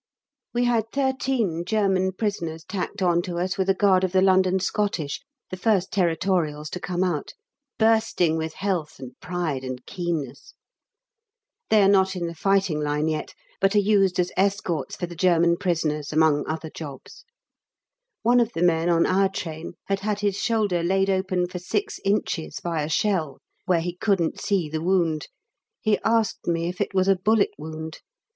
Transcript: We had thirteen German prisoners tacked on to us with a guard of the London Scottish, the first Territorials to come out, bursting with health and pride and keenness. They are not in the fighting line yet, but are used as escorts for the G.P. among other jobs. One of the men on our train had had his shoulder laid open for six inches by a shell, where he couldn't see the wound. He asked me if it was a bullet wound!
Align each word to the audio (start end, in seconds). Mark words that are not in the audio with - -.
We 0.51 0.63
had 0.63 0.89
thirteen 0.91 1.63
German 1.63 2.13
prisoners 2.13 2.63
tacked 2.63 3.03
on 3.03 3.21
to 3.21 3.37
us 3.37 3.55
with 3.55 3.69
a 3.69 3.75
guard 3.75 4.03
of 4.03 4.13
the 4.13 4.21
London 4.23 4.59
Scottish, 4.59 5.21
the 5.51 5.57
first 5.57 5.91
Territorials 5.91 6.71
to 6.71 6.79
come 6.79 7.03
out, 7.03 7.35
bursting 7.77 8.35
with 8.35 8.55
health 8.55 8.97
and 8.97 9.11
pride 9.19 9.63
and 9.63 9.85
keenness. 9.85 10.55
They 11.69 11.83
are 11.83 11.87
not 11.87 12.15
in 12.15 12.25
the 12.25 12.33
fighting 12.33 12.79
line 12.79 13.09
yet, 13.09 13.35
but 13.59 13.75
are 13.75 13.77
used 13.77 14.19
as 14.19 14.31
escorts 14.35 14.95
for 14.95 15.05
the 15.05 15.15
G.P. 15.15 16.05
among 16.11 16.47
other 16.47 16.71
jobs. 16.71 17.23
One 18.23 18.39
of 18.39 18.53
the 18.53 18.63
men 18.63 18.89
on 18.89 19.05
our 19.05 19.29
train 19.29 19.73
had 19.85 19.99
had 19.99 20.21
his 20.21 20.35
shoulder 20.35 20.81
laid 20.81 21.11
open 21.11 21.47
for 21.47 21.59
six 21.59 21.99
inches 22.03 22.59
by 22.59 22.81
a 22.81 22.89
shell, 22.89 23.37
where 23.67 23.81
he 23.81 23.97
couldn't 23.97 24.41
see 24.41 24.67
the 24.67 24.81
wound. 24.81 25.27
He 25.79 25.99
asked 26.03 26.47
me 26.47 26.67
if 26.67 26.81
it 26.81 26.95
was 26.95 27.07
a 27.07 27.15
bullet 27.17 27.51
wound! 27.59 27.99